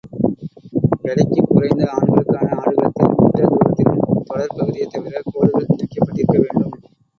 எடைக்குக் 1.03 1.49
குறைந்த 1.49 1.83
ஆண்களுக்கான 1.91 2.49
ஆடுகளத்தில் 2.55 3.13
மீட்டர் 3.13 3.51
தூரத்திலும், 3.51 4.01
தொடர்ப் 4.25 4.57
பகுதியைத் 4.57 4.91
தவிர, 4.91 5.21
கோடுகள் 5.25 5.71
கிழிக்கப்பட்டிருக்க 5.71 6.37
வேண்டும். 6.37 6.75